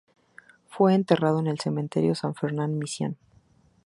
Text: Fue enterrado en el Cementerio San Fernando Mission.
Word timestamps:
Fue 0.67 0.95
enterrado 0.95 1.37
en 1.41 1.45
el 1.45 1.59
Cementerio 1.59 2.15
San 2.15 2.33
Fernando 2.33 2.75
Mission. 2.75 3.17